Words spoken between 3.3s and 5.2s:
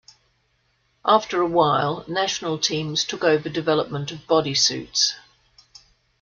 development of "body suits".